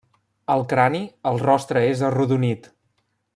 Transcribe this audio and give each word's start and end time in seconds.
Al 0.53 0.63
crani, 0.71 1.01
el 1.33 1.37
rostre 1.43 1.85
és 1.91 2.03
arrodonit. 2.09 2.71